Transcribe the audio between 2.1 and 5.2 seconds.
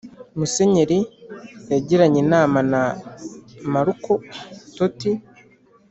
inama na marco toti,